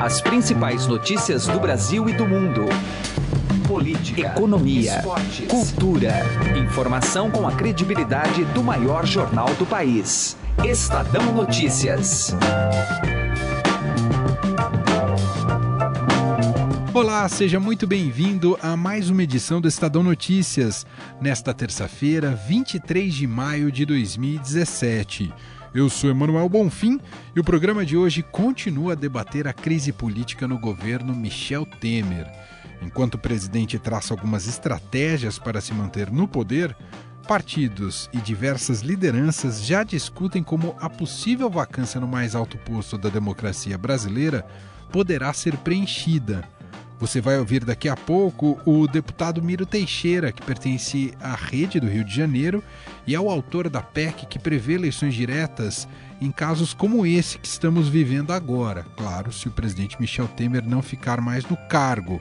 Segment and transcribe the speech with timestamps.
[0.00, 2.64] As principais notícias do Brasil e do mundo.
[3.68, 6.22] Política, economia, esportes, cultura.
[6.58, 10.38] Informação com a credibilidade do maior jornal do país.
[10.64, 12.34] Estadão Notícias.
[16.94, 20.86] Olá, seja muito bem-vindo a mais uma edição do Estadão Notícias,
[21.20, 25.30] nesta terça-feira, 23 de maio de 2017.
[25.72, 26.98] Eu sou Emanuel Bonfim
[27.34, 32.26] e o programa de hoje continua a debater a crise política no governo Michel Temer.
[32.82, 36.76] Enquanto o presidente traça algumas estratégias para se manter no poder,
[37.28, 43.08] partidos e diversas lideranças já discutem como a possível vacância no mais alto posto da
[43.08, 44.44] democracia brasileira
[44.90, 46.48] poderá ser preenchida.
[47.00, 51.88] Você vai ouvir daqui a pouco o deputado Miro Teixeira, que pertence à Rede do
[51.88, 52.62] Rio de Janeiro
[53.06, 55.88] e é o autor da PEC que prevê eleições diretas
[56.20, 58.84] em casos como esse que estamos vivendo agora.
[58.98, 62.20] Claro, se o presidente Michel Temer não ficar mais no cargo.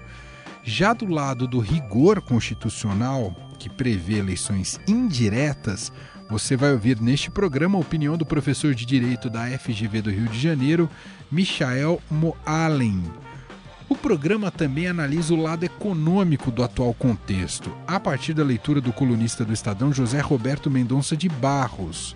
[0.63, 5.91] Já do lado do rigor constitucional, que prevê eleições indiretas,
[6.29, 10.29] você vai ouvir neste programa a opinião do professor de Direito da FGV do Rio
[10.29, 10.89] de Janeiro,
[11.29, 13.03] Michael Moalen.
[13.89, 18.93] O programa também analisa o lado econômico do atual contexto, a partir da leitura do
[18.93, 22.15] colunista do Estadão José Roberto Mendonça de Barros.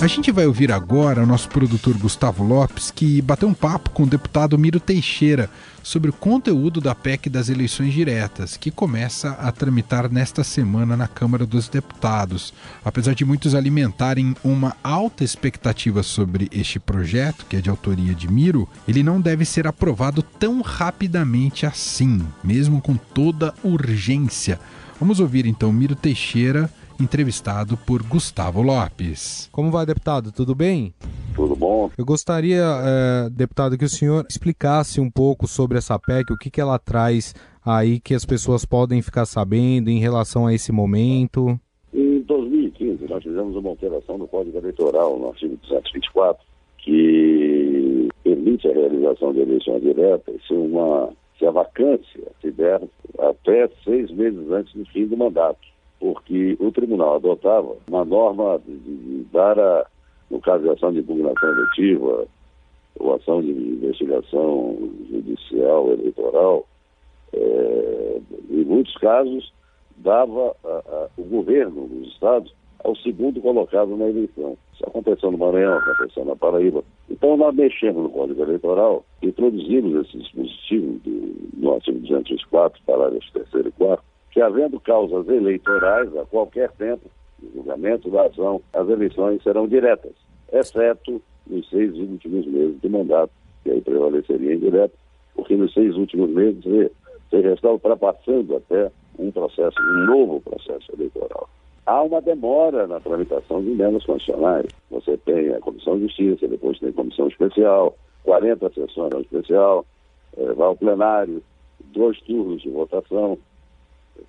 [0.00, 4.04] A gente vai ouvir agora o nosso produtor Gustavo Lopes, que bateu um papo com
[4.04, 5.50] o deputado Miro Teixeira
[5.82, 11.06] sobre o conteúdo da PEC das eleições diretas, que começa a tramitar nesta semana na
[11.06, 12.54] Câmara dos Deputados.
[12.82, 18.26] Apesar de muitos alimentarem uma alta expectativa sobre este projeto, que é de autoria de
[18.26, 24.58] Miro, ele não deve ser aprovado tão rapidamente assim, mesmo com toda urgência.
[24.98, 26.70] Vamos ouvir então Miro Teixeira
[27.02, 29.48] entrevistado por Gustavo Lopes.
[29.52, 30.30] Como vai, deputado?
[30.30, 30.92] Tudo bem?
[31.34, 31.90] Tudo bom?
[31.96, 36.50] Eu gostaria, é, deputado, que o senhor explicasse um pouco sobre essa PEC, o que,
[36.50, 37.34] que ela traz
[37.64, 41.58] aí que as pessoas podem ficar sabendo em relação a esse momento.
[41.92, 46.44] Em 2015, nós fizemos uma alteração no Código Eleitoral, no artigo 224,
[46.78, 52.80] que permite a realização de eleições diretas se, uma, se a vacância se der
[53.18, 55.69] até seis meses antes do fim do mandato
[56.00, 59.86] porque o tribunal adotava uma norma de, de dar a,
[60.30, 62.26] no caso de ação de impugnação eletiva
[62.98, 64.76] ou ação de investigação
[65.10, 66.66] judicial eleitoral,
[67.32, 69.52] é, em muitos casos
[69.98, 72.52] dava a, a, o governo dos estados
[72.82, 74.56] ao segundo colocado na eleição.
[74.72, 76.82] Isso aconteceu no Maranhão, aconteceu na Paraíba.
[77.10, 83.66] Então nós mexemos no Código Eleitoral, introduzimos esse dispositivo do, no artigo 204, parágrafos 3
[83.66, 87.10] e 4, que havendo causas eleitorais a qualquer tempo,
[87.42, 90.12] no julgamento da ação, as eleições serão diretas,
[90.52, 93.32] exceto nos seis últimos meses de mandato,
[93.64, 94.94] que aí prevaleceria indireto,
[95.34, 100.92] porque nos seis últimos meses você já está ultrapassando até um processo, um novo processo
[100.92, 101.48] eleitoral.
[101.86, 104.66] Há uma demora na tramitação de emendas constitucionais.
[104.90, 109.84] Você tem a Comissão de Justiça, depois tem a Comissão Especial, 40 sessões especial,
[110.36, 111.42] é, vai ao plenário,
[111.92, 113.38] dois turnos de votação,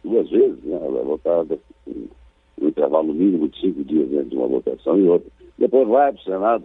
[0.03, 0.75] duas vezes, né?
[0.75, 5.29] Ela é votada um intervalo mínimo de cinco dias entre uma votação e outra.
[5.57, 6.63] Depois vai para o Senado.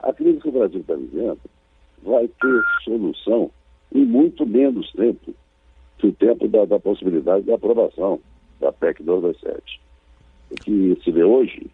[0.00, 1.38] A crise que o Brasil está vivendo
[2.02, 3.50] vai ter solução
[3.94, 5.34] em muito menos tempo
[5.98, 8.18] que o tempo da, da possibilidade de aprovação
[8.60, 9.80] da PEC 227.
[10.50, 11.70] O que se vê hoje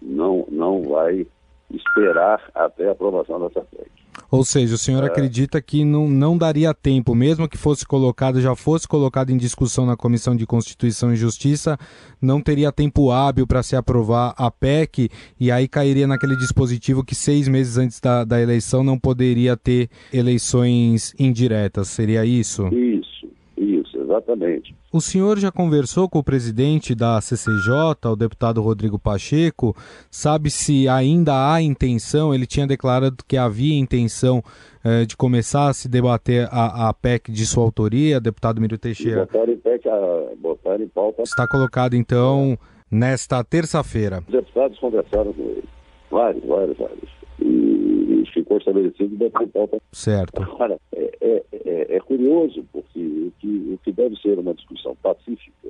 [0.00, 1.26] não, não vai
[1.70, 4.01] esperar até a aprovação dessa PEC.
[4.30, 5.06] Ou seja, o senhor é.
[5.06, 9.84] acredita que não, não daria tempo, mesmo que fosse colocado, já fosse colocado em discussão
[9.84, 11.78] na Comissão de Constituição e Justiça,
[12.20, 17.14] não teria tempo hábil para se aprovar a PEC e aí cairia naquele dispositivo que
[17.14, 21.88] seis meses antes da, da eleição não poderia ter eleições indiretas.
[21.88, 22.68] Seria isso?
[22.68, 23.28] Isso, isso,
[24.12, 24.74] exatamente.
[24.92, 29.74] O senhor já conversou com o presidente da CCJ, o deputado Rodrigo Pacheco?
[30.10, 32.34] Sabe se ainda há intenção?
[32.34, 34.42] Ele tinha declarado que havia intenção
[34.84, 39.22] eh, de começar a se debater a, a, PEC de sua autoria, deputado Miro Teixeira.
[39.22, 41.22] Em, PEC, a, em pauta.
[41.22, 42.58] Está colocado então
[42.90, 44.22] nesta terça-feira.
[44.26, 45.64] Os deputados conversaram com ele.
[46.10, 47.11] Vários, vários, vários.
[47.40, 49.78] E, e ficou estabelecido em pauta.
[49.92, 50.42] Certo.
[50.42, 54.96] Agora, é, é, é, é, curioso, porque o que, o que deve ser uma discussão
[55.02, 55.68] pacífica,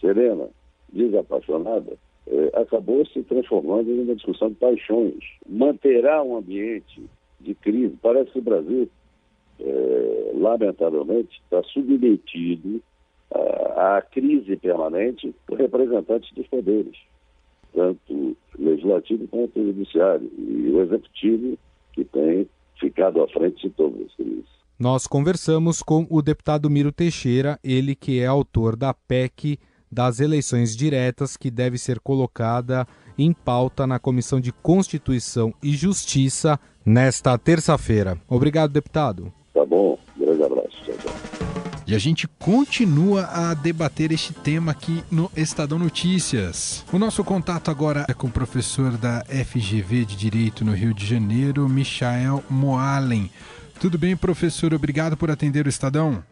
[0.00, 0.48] serena,
[0.92, 1.96] desapaixonada,
[2.26, 5.22] é, acabou se transformando em uma discussão de paixões.
[5.48, 7.02] Manterá um ambiente
[7.40, 7.96] de crise.
[8.00, 8.88] Parece que o Brasil,
[9.60, 12.80] é, lamentavelmente, está submetido
[13.30, 16.96] à, à crise permanente por representantes dos poderes,
[17.74, 21.58] tanto legislativo quanto judiciário, e o executivo
[21.92, 22.48] que tem
[22.78, 24.44] ficado à frente de as crises.
[24.78, 29.58] Nós conversamos com o deputado Miro Teixeira, ele que é autor da PEC
[29.90, 32.86] das eleições diretas que deve ser colocada
[33.16, 38.18] em pauta na Comissão de Constituição e Justiça nesta terça-feira.
[38.28, 39.32] Obrigado, deputado.
[39.52, 39.96] Tá bom,
[41.86, 46.82] E a gente continua a debater este tema aqui no Estadão Notícias.
[46.90, 51.04] O nosso contato agora é com o professor da FGV de Direito no Rio de
[51.04, 53.30] Janeiro, Michael Moalen.
[53.78, 54.72] Tudo bem, professor?
[54.72, 56.24] Obrigado por atender o Estadão.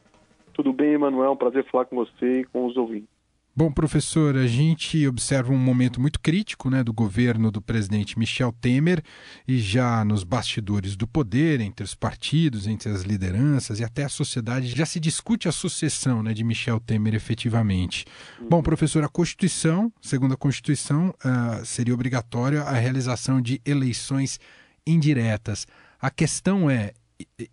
[0.55, 1.37] Tudo bem, Emanuel.
[1.37, 3.09] Prazer falar com você e com os ouvintes.
[3.55, 8.51] Bom, professor, a gente observa um momento muito crítico né, do governo do presidente Michel
[8.51, 9.03] Temer
[9.47, 14.09] e já nos bastidores do poder, entre os partidos, entre as lideranças e até a
[14.09, 18.07] sociedade, já se discute a sucessão né, de Michel Temer efetivamente.
[18.41, 18.49] Uhum.
[18.49, 24.41] Bom, professor, a Constituição, segundo a Constituição, uh, seria obrigatória a realização de eleições
[24.87, 25.67] indiretas.
[26.01, 26.95] A questão é,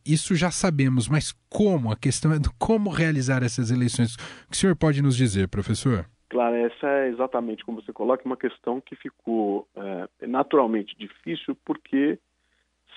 [0.06, 1.92] isso já sabemos, mas como?
[1.92, 4.16] A questão é como realizar essas eleições.
[4.16, 6.06] O que o senhor pode nos dizer, professor?
[6.30, 12.20] Claro, essa é exatamente como você coloca, uma questão que ficou é, naturalmente difícil, porque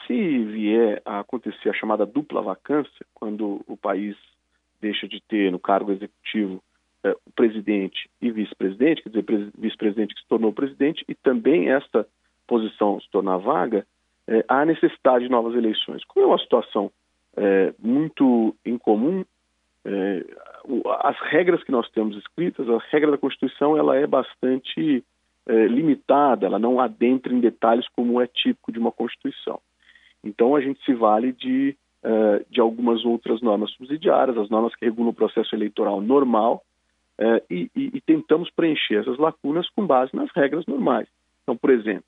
[0.07, 4.17] se vier a acontecer a chamada dupla vacância, quando o país
[4.81, 6.63] deixa de ter no cargo executivo
[7.05, 12.07] é, o presidente e vice-presidente, quer dizer, vice-presidente que se tornou presidente, e também esta
[12.47, 13.87] posição se tornar vaga,
[14.29, 16.05] é, há necessidade de novas eleições.
[16.05, 16.91] Como é uma situação
[17.37, 19.25] é, muito incomum,
[19.85, 20.25] é,
[21.01, 25.05] as regras que nós temos escritas, a regra da Constituição, ela é bastante
[25.47, 29.61] é, limitada, ela não adentra em detalhes como é típico de uma Constituição.
[30.23, 34.85] Então a gente se vale de, é, de algumas outras normas subsidiárias, as normas que
[34.85, 36.63] regulam o processo eleitoral normal,
[37.19, 41.09] é, e, e, e tentamos preencher essas lacunas com base nas regras normais.
[41.43, 42.05] Então, por exemplo,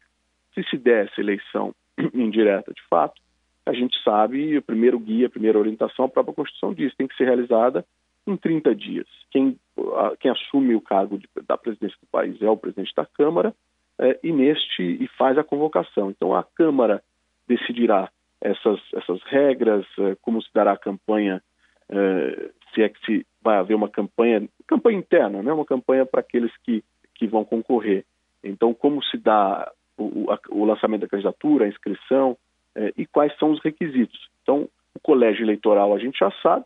[0.55, 1.75] se se der essa eleição
[2.15, 3.21] indireta de fato,
[3.67, 7.17] a gente sabe, o primeiro guia, a primeira orientação, a própria Constituição diz, tem que
[7.17, 7.85] ser realizada
[8.27, 9.07] em 30 dias.
[9.31, 9.59] Quem,
[9.97, 13.55] a, quem assume o cargo de, da presidência do país é o presidente da Câmara
[13.99, 16.11] é, e neste e faz a convocação.
[16.11, 17.03] Então a Câmara
[17.47, 18.11] decidirá
[18.41, 21.43] essas, essas regras, é, como se dará a campanha,
[21.89, 26.21] é, se é que se vai haver uma campanha, campanha interna, né, uma campanha para
[26.21, 26.83] aqueles que,
[27.15, 28.05] que vão concorrer.
[28.43, 32.37] Então, como se dá o, a, o lançamento da candidatura, a inscrição
[32.75, 34.29] é, e quais são os requisitos.
[34.43, 36.65] Então, o colégio eleitoral a gente já sabe,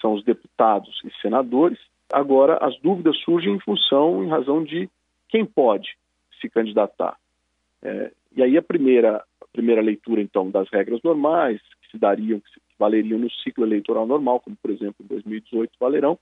[0.00, 1.78] são os deputados e senadores.
[2.12, 4.88] Agora, as dúvidas surgem em função, em razão de
[5.28, 5.96] quem pode
[6.40, 7.16] se candidatar.
[7.82, 12.40] É, e aí a primeira, a primeira leitura, então, das regras normais, que se dariam,
[12.40, 16.18] que, se, que valeriam no ciclo eleitoral normal, como, por exemplo, em 2018 valerão,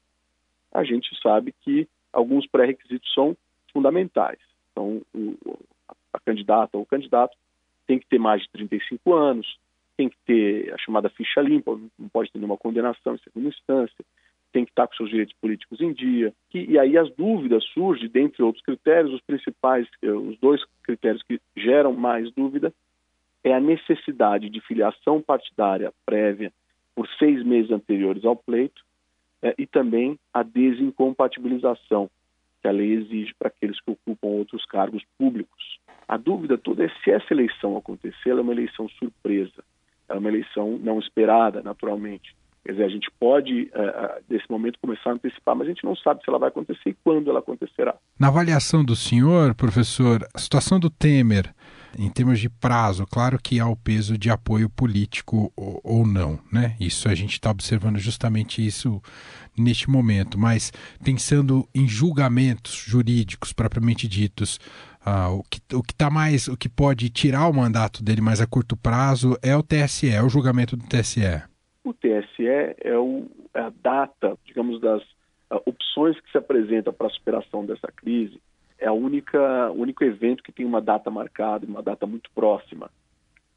[0.73, 3.37] a gente sabe que alguns pré-requisitos são
[3.73, 4.39] fundamentais.
[4.73, 5.37] Então, o,
[6.29, 7.37] candidata ou candidato
[7.87, 9.59] tem que ter mais de 35 anos,
[9.97, 14.05] tem que ter a chamada ficha limpa, não pode ter nenhuma condenação em segunda instância,
[14.53, 16.33] tem que estar com seus direitos políticos em dia.
[16.51, 21.23] Que, e aí as dúvidas surgem, dentre outros critérios, os principais, eh, os dois critérios
[21.23, 22.73] que geram mais dúvida
[23.43, 26.53] é a necessidade de filiação partidária prévia
[26.95, 28.83] por seis meses anteriores ao pleito
[29.43, 32.11] é, e também a desincompatibilização
[32.61, 35.79] que a lei exige para aqueles que ocupam outros cargos públicos.
[36.07, 39.63] A dúvida toda é se essa eleição acontecer, ela é uma eleição surpresa,
[40.09, 42.35] é uma eleição não esperada, naturalmente.
[42.65, 45.97] Quer dizer, a gente pode, uh, desse momento, começar a antecipar, mas a gente não
[45.97, 47.95] sabe se ela vai acontecer e quando ela acontecerá.
[48.19, 51.55] Na avaliação do senhor, professor, a situação do Temer,
[51.97, 56.39] em termos de prazo, claro que há o peso de apoio político ou, ou não,
[56.53, 56.77] né?
[56.81, 59.01] Isso a gente está observando justamente isso
[59.57, 64.59] neste momento, mas pensando em julgamentos jurídicos propriamente ditos,
[65.05, 68.41] ah, o que o que tá mais, o que pode tirar o mandato dele mais
[68.41, 71.43] a curto prazo é o TSE, é o julgamento do TSE.
[71.85, 75.03] O TSE é, o, é a data, digamos, das
[75.51, 78.39] uh, opções que se apresentam para a superação dessa crise.
[78.79, 82.91] É o único evento que tem uma data marcada, uma data muito próxima.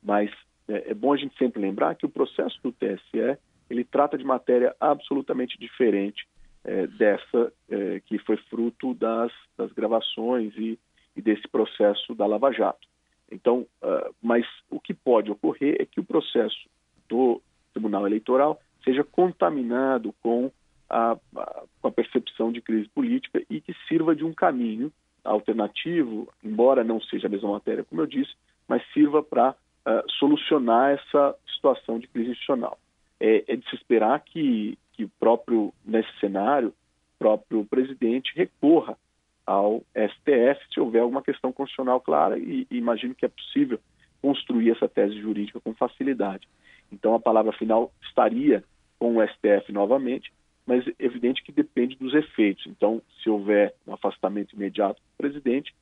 [0.01, 0.31] Mas
[0.67, 3.37] é, é bom a gente sempre lembrar que o processo do TSE
[3.69, 6.27] ele trata de matéria absolutamente diferente
[6.63, 10.77] é, dessa é, que foi fruto das, das gravações e,
[11.15, 12.87] e, desse processo da Lava Jato.
[13.31, 16.69] Então, uh, mas o que pode ocorrer é que o processo
[17.07, 20.51] do Tribunal Eleitoral seja contaminado com
[20.89, 24.91] a, a, com a percepção de crise política e que sirva de um caminho
[25.23, 28.31] alternativo, embora não seja a mesma matéria, como eu disse,
[28.67, 32.77] mas sirva para uh, solucionar essa situação de crise institucional.
[33.19, 36.73] É, é de se esperar que, que próprio, nesse cenário, o
[37.19, 38.97] próprio presidente recorra
[39.45, 43.79] ao STF se houver alguma questão constitucional clara e, e imagino que é possível
[44.21, 46.47] construir essa tese jurídica com facilidade.
[46.91, 48.63] Então a palavra final estaria
[48.99, 50.31] com o STF novamente,
[50.65, 52.65] mas é evidente que depende dos efeitos.
[52.67, 55.73] Então, se houver um afastamento imediato do presidente,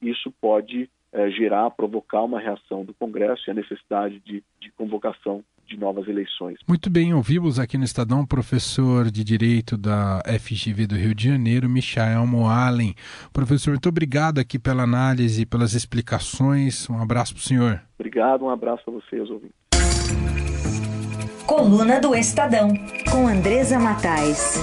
[0.00, 5.42] isso pode é, gerar, provocar uma reação do Congresso e a necessidade de, de convocação
[5.66, 6.58] de novas eleições.
[6.66, 11.28] Muito bem, ouvimos aqui no Estadão o professor de Direito da FGV do Rio de
[11.28, 12.94] Janeiro, Michael Moalen.
[13.32, 16.88] Professor, muito obrigado aqui pela análise, pelas explicações.
[16.88, 17.82] Um abraço para o senhor.
[17.98, 19.65] Obrigado, um abraço a vocês, ouvintes.
[21.46, 22.74] Coluna do Estadão,
[23.08, 24.56] com Andresa Matais.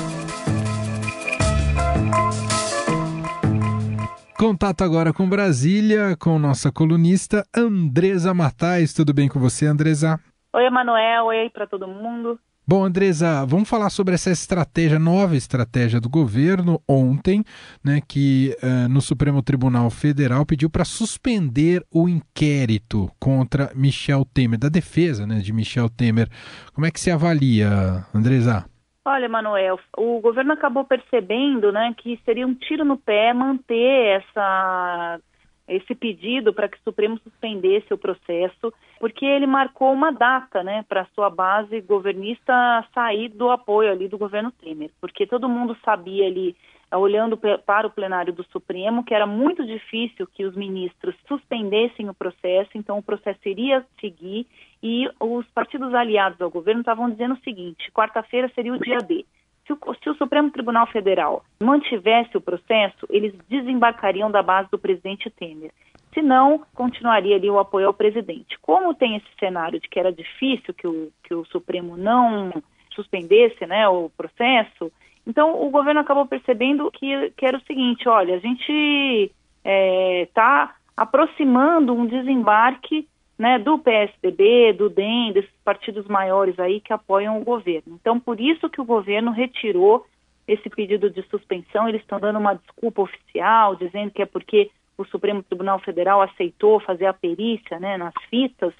[4.37, 8.93] Contato agora com Brasília, com nossa colunista Andresa Matais.
[8.93, 10.19] Tudo bem com você, Andresa?
[10.53, 11.27] Oi, Emanuel.
[11.27, 12.37] Oi para todo mundo.
[12.65, 17.43] Bom, Andresa, vamos falar sobre essa estratégia, nova estratégia do governo ontem,
[17.83, 24.57] né, que uh, no Supremo Tribunal Federal pediu para suspender o inquérito contra Michel Temer,
[24.57, 26.29] da defesa né, de Michel Temer.
[26.73, 28.63] Como é que se avalia, Andresa?
[29.03, 35.19] Olha, Manuel, o governo acabou percebendo né, que seria um tiro no pé manter essa
[35.67, 40.83] esse pedido para que o Supremo suspendesse o processo, porque ele marcou uma data, né,
[40.87, 42.53] para sua base governista
[42.93, 46.55] sair do apoio ali do governo Temer, porque todo mundo sabia ali,
[46.91, 52.13] olhando para o plenário do Supremo, que era muito difícil que os ministros suspendessem o
[52.13, 54.45] processo, então o processo iria seguir
[54.81, 59.25] e os partidos aliados ao governo estavam dizendo o seguinte: quarta-feira seria o dia D.
[59.65, 64.77] Se o, se o, Supremo Tribunal Federal mantivesse o processo, eles desembarcariam da base do
[64.77, 65.71] presidente Temer.
[66.13, 68.59] Se não, continuaria ali o apoio ao presidente.
[68.61, 72.51] Como tem esse cenário de que era difícil que o, que o Supremo não
[72.93, 74.91] suspendesse né, o processo,
[75.25, 79.31] então o governo acabou percebendo que, que era o seguinte: olha, a gente está
[79.63, 86.93] é, tá aproximando um desembarque né, do PSDB, do DEM, desses partidos maiores aí que
[86.93, 87.97] apoiam o governo.
[87.99, 90.05] Então, por isso que o governo retirou
[90.47, 95.05] esse pedido de suspensão, eles estão dando uma desculpa oficial, dizendo que é porque o
[95.05, 98.73] Supremo Tribunal Federal aceitou fazer a perícia né, nas fitas,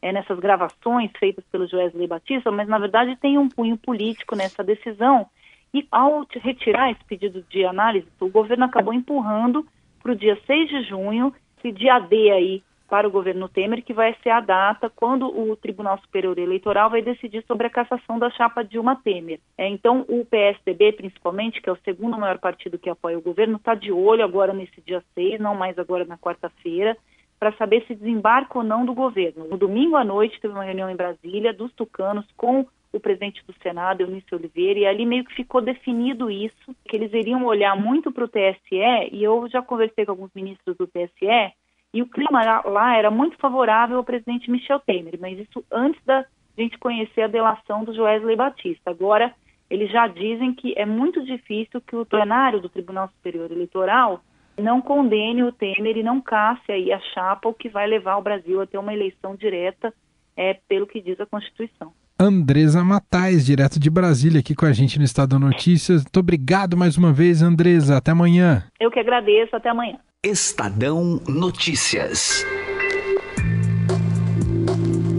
[0.00, 4.62] é, nessas gravações feitas pelo Joesley Batista, mas na verdade tem um punho político nessa
[4.62, 5.26] decisão.
[5.74, 9.66] E ao retirar esse pedido de análise, o governo acabou empurrando
[10.02, 13.92] para o dia 6 de junho, esse dia D aí para o governo Temer, que
[13.92, 18.30] vai ser a data quando o Tribunal Superior Eleitoral vai decidir sobre a cassação da
[18.30, 19.40] chapa Dilma Temer.
[19.58, 23.56] É, então, o PSDB, principalmente, que é o segundo maior partido que apoia o governo,
[23.56, 26.96] está de olho agora nesse dia 6, não mais agora na quarta-feira,
[27.38, 29.46] para saber se desembarca ou não do governo.
[29.46, 33.54] No domingo à noite teve uma reunião em Brasília dos tucanos com o presidente do
[33.62, 38.10] Senado, Eunício Oliveira, e ali meio que ficou definido isso, que eles iriam olhar muito
[38.10, 41.52] para o TSE, e eu já conversei com alguns ministros do TSE,
[41.92, 46.24] e o clima lá era muito favorável ao presidente Michel Temer, mas isso antes da
[46.56, 48.90] gente conhecer a delação do Joesley Batista.
[48.90, 49.34] Agora,
[49.70, 54.20] eles já dizem que é muito difícil que o plenário do Tribunal Superior Eleitoral
[54.56, 58.22] não condene o Temer e não casse aí a chapa, o que vai levar o
[58.22, 59.94] Brasil a ter uma eleição direta,
[60.36, 61.92] é, pelo que diz a Constituição.
[62.20, 66.02] Andresa Matais, direto de Brasília, aqui com a gente no Estado Notícias.
[66.02, 67.96] Muito obrigado mais uma vez, Andresa.
[67.96, 68.64] Até amanhã.
[68.80, 69.54] Eu que agradeço.
[69.54, 69.98] Até amanhã.
[70.24, 72.44] Estadão Notícias.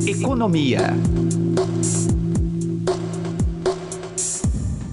[0.06, 0.90] Economia.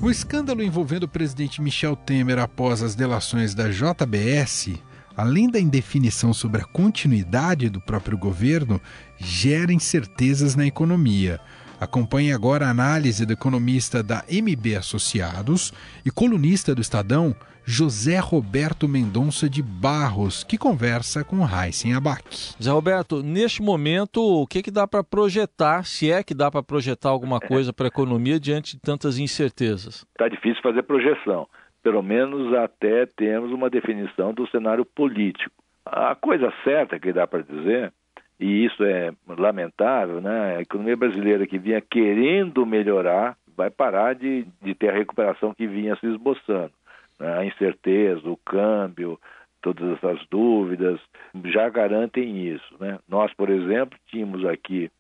[0.00, 4.80] O escândalo envolvendo o presidente Michel Temer após as delações da JBS,
[5.16, 8.80] além da indefinição sobre a continuidade do próprio governo,
[9.18, 11.40] gera incertezas na economia.
[11.78, 15.73] Acompanhe agora a análise do economista da MB Associados
[16.06, 17.35] e colunista do Estadão,
[17.66, 22.25] José Roberto Mendonça de Barros, que conversa com Heisen Abac.
[22.59, 26.62] José Roberto, neste momento, o que, que dá para projetar, se é que dá para
[26.62, 30.06] projetar alguma coisa para a economia diante de tantas incertezas?
[30.12, 31.47] Está difícil fazer projeção,
[31.83, 35.52] pelo menos até termos uma definição do cenário político.
[35.85, 37.92] A coisa certa que dá para dizer
[38.38, 40.57] e isso é lamentável, né?
[40.57, 45.66] A economia brasileira que vinha querendo melhorar vai parar de, de ter a recuperação que
[45.66, 46.73] vinha se esboçando.
[47.19, 47.38] Né?
[47.38, 49.19] A incerteza, o câmbio,
[49.62, 51.00] todas essas dúvidas,
[51.47, 52.76] já garantem isso.
[52.78, 52.99] Né?
[53.09, 54.90] Nós, por exemplo, tínhamos aqui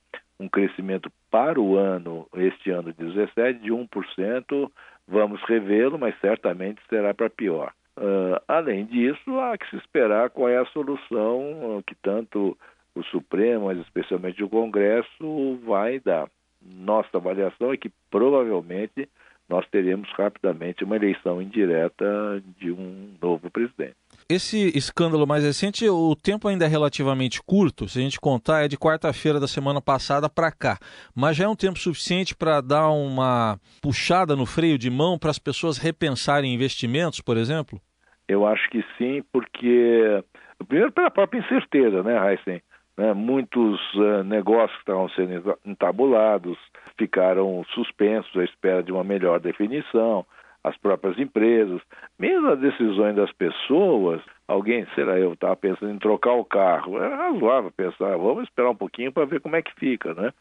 [0.40, 4.70] um crescimento para o ano, este ano de 17, de 1%,
[5.06, 7.72] vamos revê-lo, mas certamente será para pior.
[7.98, 12.56] Uh, além disso, há que se esperar qual é a solução que tanto
[12.96, 16.28] o Supremo, mas especialmente o Congresso, vai dar.
[16.60, 19.08] Nossa avaliação é que provavelmente
[19.48, 23.94] nós teremos rapidamente uma eleição indireta de um novo presidente.
[24.28, 28.68] Esse escândalo mais recente, o tempo ainda é relativamente curto, se a gente contar, é
[28.68, 30.78] de quarta-feira da semana passada para cá.
[31.14, 35.30] Mas já é um tempo suficiente para dar uma puxada no freio de mão para
[35.30, 37.80] as pessoas repensarem investimentos, por exemplo?
[38.26, 40.24] Eu acho que sim, porque.
[40.66, 42.60] Primeiro, pela própria incerteza, né, Heisen?
[42.96, 43.12] Né?
[43.12, 46.58] Muitos uh, negócios que estavam sendo entabulados
[46.96, 50.24] ficaram suspensos à espera de uma melhor definição.
[50.64, 51.80] As próprias empresas,
[52.18, 57.14] mesmo as decisões das pessoas, alguém, será eu, estava pensando em trocar o carro, é
[57.14, 60.32] razoável pensar, vamos esperar um pouquinho para ver como é que fica, né?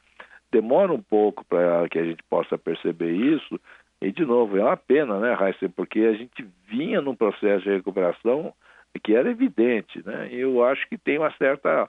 [0.51, 3.59] Demora um pouco para que a gente possa perceber isso,
[4.01, 7.69] e de novo, é uma pena, né, Raíssa, porque a gente vinha num processo de
[7.69, 8.51] recuperação
[9.03, 10.29] que era evidente, né?
[10.31, 11.87] Eu acho que tem uma certa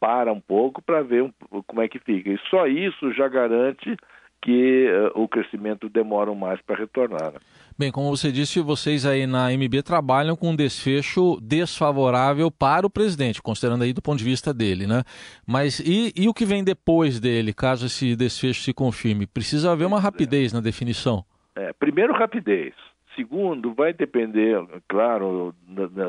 [0.00, 1.32] para um pouco para ver um,
[1.66, 2.30] como é que fica.
[2.30, 3.96] E só isso já garante
[4.42, 7.32] que uh, o crescimento demora mais para retornar.
[7.32, 7.38] Né?
[7.78, 12.90] Bem, como você disse, vocês aí na MB trabalham com um desfecho desfavorável para o
[12.90, 15.02] presidente, considerando aí do ponto de vista dele, né?
[15.46, 19.26] Mas e, e o que vem depois dele, caso esse desfecho se confirme?
[19.26, 21.24] Precisa haver uma rapidez na definição.
[21.56, 22.74] É, primeiro, rapidez.
[23.16, 25.54] Segundo, vai depender, claro,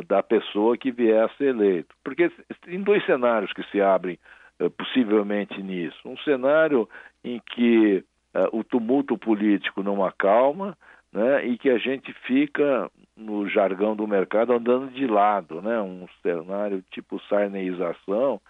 [0.07, 1.95] da, pessoa que vier a ser eleito.
[2.03, 2.29] Porque
[2.63, 4.19] tem dois cenários que se abrem
[4.59, 5.97] uh, possivelmente nisso.
[6.05, 6.87] Um cenário
[7.23, 8.03] em que
[8.35, 10.77] uh, o tumulto político não acalma
[11.13, 15.61] né, e que a gente fica, no jargão do mercado, andando de lado.
[15.61, 18.41] Né, um cenário tipo sarneização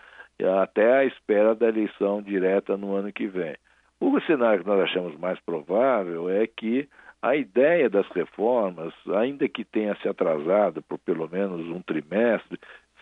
[0.62, 3.56] até a espera da eleição direta no ano que vem.
[4.00, 6.88] O cenário que nós achamos mais provável é que
[7.22, 12.60] a ideia das reformas, ainda que tenha se atrasado por pelo menos um trimestre,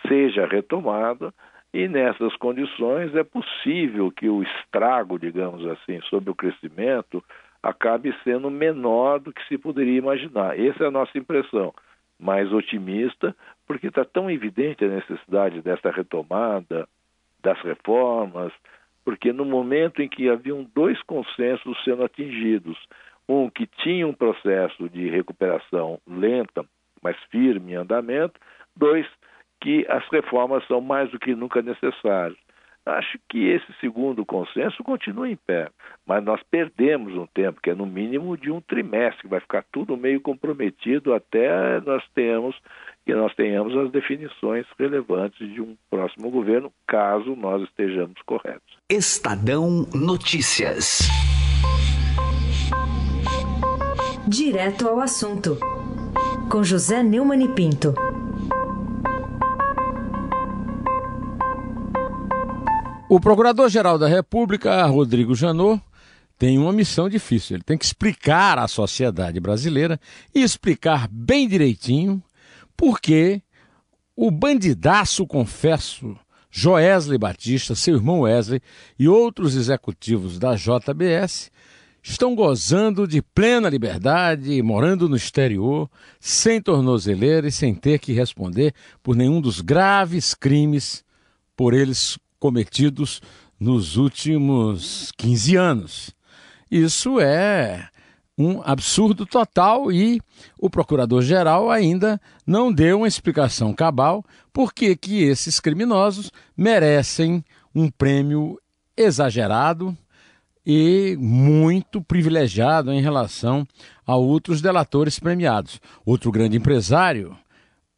[0.07, 1.33] seja retomada
[1.73, 7.21] e nessas condições é possível que o estrago, digamos assim, sobre o crescimento
[7.61, 10.57] acabe sendo menor do que se poderia imaginar.
[10.57, 11.73] Essa é a nossa impressão,
[12.17, 13.35] mais otimista,
[13.67, 16.87] porque está tão evidente a necessidade dessa retomada
[17.43, 18.53] das reformas,
[19.03, 22.77] porque no momento em que haviam dois consensos sendo atingidos,
[23.27, 26.65] um que tinha um processo de recuperação lenta,
[27.01, 28.39] mas firme em andamento,
[28.75, 29.05] dois
[29.61, 32.37] que as reformas são mais do que nunca necessárias.
[32.85, 35.69] Acho que esse segundo consenso continua em pé,
[36.05, 39.65] mas nós perdemos um tempo, que é no mínimo de um trimestre, que vai ficar
[39.71, 42.55] tudo meio comprometido até nós tenhamos
[43.03, 48.77] que nós tenhamos as definições relevantes de um próximo governo, caso nós estejamos corretos.
[48.89, 51.07] Estadão Notícias.
[54.35, 55.57] Direto ao assunto,
[56.51, 57.95] com José Neumann e Pinto.
[63.09, 65.81] O Procurador-Geral da República, Rodrigo Janot,
[66.37, 67.55] tem uma missão difícil.
[67.55, 69.97] Ele tem que explicar à sociedade brasileira
[70.33, 72.21] e explicar bem direitinho
[72.75, 73.41] por que
[74.17, 76.13] o bandidaço, confesso,
[76.51, 78.59] Joesley Batista, seu irmão Wesley
[78.99, 81.51] e outros executivos da JBS
[82.07, 85.89] estão gozando de plena liberdade, morando no exterior,
[86.19, 91.03] sem tornozeleira e sem ter que responder por nenhum dos graves crimes
[91.55, 93.23] por eles cometidos
[93.59, 96.15] nos últimos 15 anos.
[96.69, 97.89] Isso é
[98.37, 100.21] um absurdo total e
[100.59, 108.61] o procurador-geral ainda não deu uma explicação cabal por que esses criminosos merecem um prêmio
[108.95, 109.97] exagerado
[110.65, 113.67] e muito privilegiado em relação
[114.05, 115.79] a outros delatores premiados.
[116.05, 117.37] Outro grande empresário,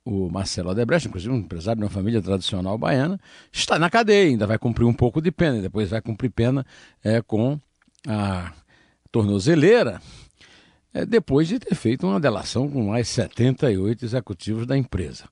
[0.04, 3.20] o Marcelo Odebrecht, inclusive um empresário de uma família tradicional baiana,
[3.52, 6.66] está na cadeia, ainda vai cumprir um pouco de pena, e depois vai cumprir pena
[7.04, 7.60] é, com
[8.08, 8.54] a
[9.12, 10.02] tornozeleira,
[10.94, 15.26] é, depois de ter feito uma delação com mais 78 executivos da empresa.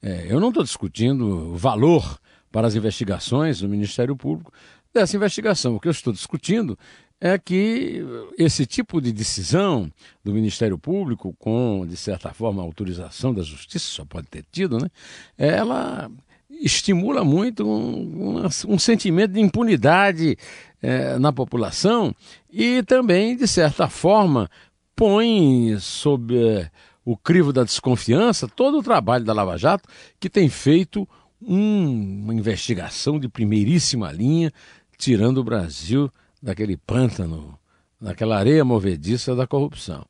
[0.00, 2.18] É, eu não estou discutindo o valor
[2.50, 4.52] para as investigações do Ministério Público,
[4.92, 5.76] dessa investigação.
[5.76, 6.78] O que eu estou discutindo
[7.20, 8.02] é que
[8.38, 9.90] esse tipo de decisão
[10.24, 14.88] do Ministério Público, com, de certa forma, autorização da Justiça, só pode ter tido, né?
[15.36, 16.10] ela
[16.48, 20.36] estimula muito um, um, um sentimento de impunidade
[20.82, 22.14] é, na população
[22.50, 24.50] e também, de certa forma,
[24.94, 26.70] põe sob é,
[27.04, 31.08] o crivo da desconfiança, todo o trabalho da Lava Jato, que tem feito
[31.40, 34.52] um, uma investigação de primeiríssima linha,
[34.96, 36.10] tirando o Brasil
[36.42, 37.58] daquele pântano,
[38.00, 40.04] daquela areia movediça da corrupção.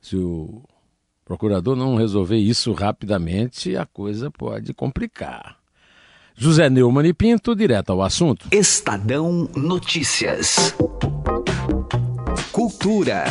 [0.00, 0.62] Se o
[1.24, 5.58] procurador não resolver isso rapidamente, a coisa pode complicar.
[6.34, 8.46] José Neumann e Pinto, direto ao assunto.
[8.52, 10.72] Estadão Notícias.
[12.52, 13.24] Cultura.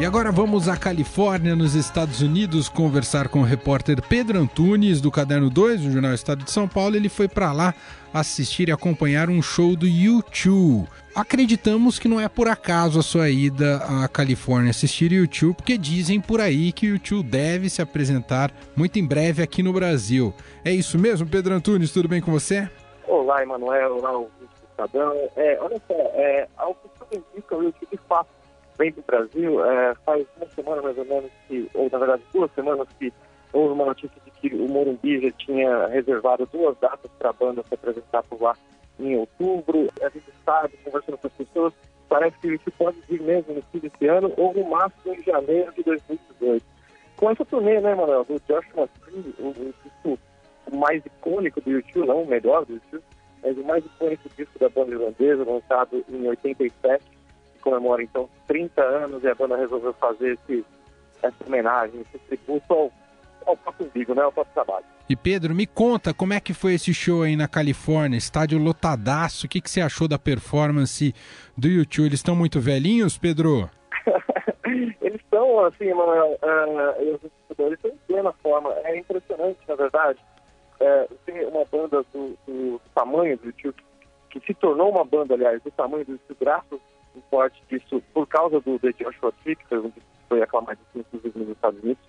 [0.00, 5.10] E agora vamos à Califórnia, nos Estados Unidos, conversar com o repórter Pedro Antunes, do
[5.10, 6.94] Caderno 2, do Jornal Estado de São Paulo.
[6.94, 7.74] Ele foi para lá
[8.14, 10.86] assistir e acompanhar um show do U2.
[11.16, 16.20] Acreditamos que não é por acaso a sua ida à Califórnia assistir U2, porque dizem
[16.20, 20.32] por aí que o U2 deve se apresentar muito em breve aqui no Brasil.
[20.64, 21.92] É isso mesmo, Pedro Antunes?
[21.92, 22.70] Tudo bem com você?
[23.08, 23.96] Olá, Emanuel.
[23.96, 24.24] Olá,
[24.70, 25.12] Estadão.
[25.34, 28.37] É, olha só, é, ao que tudo indica, o U2 de fato
[28.78, 32.22] vem para o Brasil, é, faz uma semana mais ou menos, que, ou na verdade
[32.32, 33.12] duas semanas, que
[33.52, 37.62] houve uma notícia de que o Morumbi já tinha reservado duas datas para a banda
[37.64, 38.56] se apresentar por lá
[38.98, 39.88] em outubro.
[40.00, 41.74] A gente sabe, conversando com as pessoas,
[42.08, 45.72] parece que isso pode vir mesmo no fim desse ano ou no máximo em janeiro
[45.72, 46.64] de 2018.
[47.16, 50.18] Com essa turnê, né, Manuel, do Joshua Tree, o, o,
[50.70, 53.02] o mais icônico do YouTube, não o melhor do YouTube,
[53.42, 57.04] mas o mais icônico disco da banda irlandesa, lançado em 87,
[57.58, 60.64] comemora então 30 anos e a banda resolveu fazer esse,
[61.22, 62.92] essa homenagem, esse tributo ao,
[63.46, 64.84] ao próprio Vigo, né, ao próprio trabalho.
[65.08, 69.46] E Pedro, me conta como é que foi esse show aí na Califórnia, estádio lotadaço,
[69.46, 71.14] o que, que você achou da performance
[71.56, 72.08] do YouTube?
[72.08, 73.70] Eles estão muito velhinhos, Pedro?
[75.00, 78.70] eles estão, assim, Manuel, uh, os estão em plena forma.
[78.84, 80.18] É impressionante, na verdade,
[80.78, 83.76] uh, ter uma banda do, do tamanho do YouTube,
[84.28, 86.80] que, que, se tornou uma banda, aliás, do tamanho do YouTube, graças
[87.14, 89.64] ao forte disso, por causa do The Joshua Tree, que
[90.28, 92.02] foi aclamado inclusive nos Estados Unidos,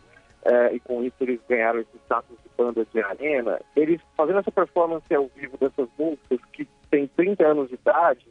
[0.44, 3.60] é, e com isso eles ganharam esse status de banda de arena.
[3.76, 8.26] Eles fazendo essa performance ao vivo dessas músicas que tem 30 anos de idade,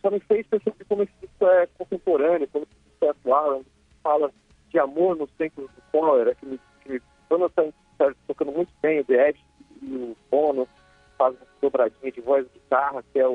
[0.00, 3.62] só me fez perceber como isso é contemporâneo, como isso é atual,
[4.02, 4.32] fala
[4.68, 7.64] de amor nos tempos do cólera, que me, que me quando está
[8.26, 9.44] tocando muito bem o The Edge
[9.82, 10.66] e o Bono,
[11.18, 13.32] faz uma dobradinha de voz e guitarra, que é o,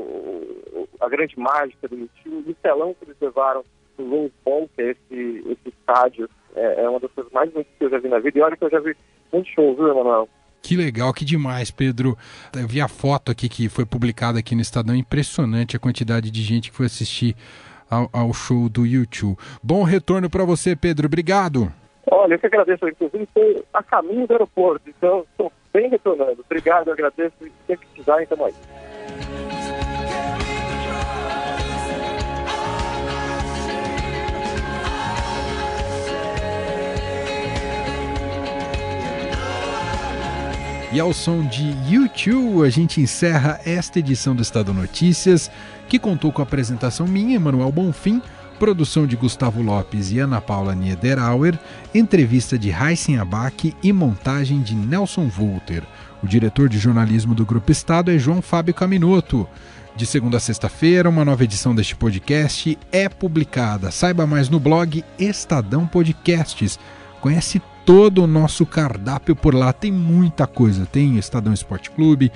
[1.06, 3.63] a grande mágica do e o telão que eles levaram
[3.98, 7.74] no Rose Bowl, que é esse, esse estádio é, é uma das coisas mais bonitas
[7.78, 8.39] que eu já vi na vida.
[8.39, 8.96] E olha que eu já vi
[9.32, 10.28] muitos shows, viu, Emanuel?
[10.62, 12.18] Que legal, que demais, Pedro.
[12.56, 14.96] Eu vi a foto aqui que foi publicada aqui no Estadão.
[14.96, 17.36] Impressionante a quantidade de gente que foi assistir
[17.89, 19.38] ao, ao show do YouTube.
[19.62, 21.06] Bom retorno para você, Pedro.
[21.06, 21.72] Obrigado.
[22.10, 22.88] Olha, eu que agradeço.
[22.88, 26.44] Inclusive, estou a caminho do aeroporto, então estou bem retornando.
[26.44, 27.36] Obrigado, eu agradeço.
[27.41, 29.45] E que precisar, então aí.
[40.96, 45.52] E ao som de YouTube, a gente encerra esta edição do Estado Notícias,
[45.90, 48.22] que contou com a apresentação minha, Manuel Bonfim,
[48.58, 51.60] produção de Gustavo Lopes e Ana Paula Niederauer,
[51.94, 55.84] entrevista de Heisen Abac e montagem de Nelson Volter.
[56.24, 59.46] O diretor de jornalismo do Grupo Estado é João Fábio Caminoto.
[59.98, 63.92] De segunda a sexta-feira, uma nova edição deste podcast é publicada.
[63.92, 66.80] Saiba mais no blog Estadão Podcasts.
[67.26, 69.74] Conhece todo o nosso cardápio por lá.
[69.74, 70.86] Tem muita coisa.
[70.86, 72.32] Tem Estadão Esporte Clube,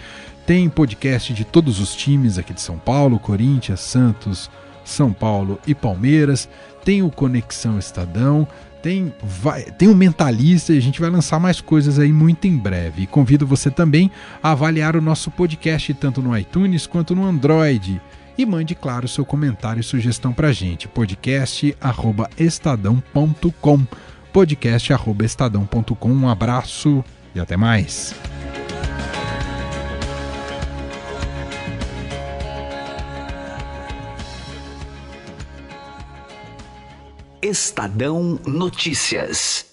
[0.47, 4.49] tem podcast de todos os times aqui de São Paulo, Corinthians, Santos,
[4.83, 6.49] São Paulo e Palmeiras.
[6.83, 8.47] Tem o Conexão Estadão.
[8.81, 12.57] Tem, vai, tem o Mentalista e a gente vai lançar mais coisas aí muito em
[12.57, 13.03] breve.
[13.03, 14.09] E convido você também
[14.41, 18.01] a avaliar o nosso podcast tanto no iTunes quanto no Android.
[18.35, 20.87] E mande, claro, seu comentário e sugestão pra gente.
[20.87, 23.85] podcast.estadão.com
[24.39, 26.09] podcast.estadão.com.
[26.09, 27.03] Um abraço
[27.35, 28.15] e até mais.
[37.41, 39.68] Estadão Notícias.